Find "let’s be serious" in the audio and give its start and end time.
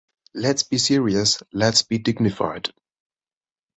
0.33-1.43